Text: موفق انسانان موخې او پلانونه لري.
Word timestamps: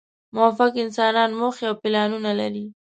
موفق 0.35 0.73
انسانان 0.85 1.29
موخې 1.39 1.63
او 1.69 1.75
پلانونه 1.81 2.31
لري. 2.39 2.65